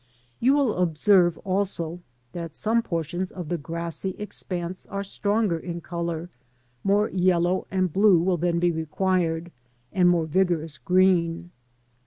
You 0.39 0.55
will 0.55 0.77
observe 0.77 1.37
also 1.45 1.99
that 2.31 2.55
some 2.55 2.81
portions 2.81 3.29
of 3.29 3.49
the 3.49 3.57
grassy 3.59 4.15
expanse 4.17 4.87
are 4.87 5.03
stronger 5.03 5.59
in 5.59 5.79
colour; 5.79 6.31
more 6.83 7.07
yellow 7.11 7.67
and 7.69 7.93
blue 7.93 8.17
will 8.17 8.37
then 8.37 8.57
be 8.57 8.71
required, 8.71 9.51
and 9.93 10.09
more 10.09 10.25
vigorous 10.25 10.79
green. 10.79 11.51